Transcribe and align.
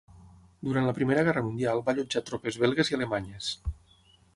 Durant 0.69 0.87
la 0.87 0.95
Primera 1.01 1.27
Guerra 1.29 1.45
Mundial 1.49 1.85
va 1.91 1.95
allotjar 1.95 2.25
tropes 2.31 2.61
belgues 2.67 2.95
i 2.95 3.01
alemanyes. 3.01 3.57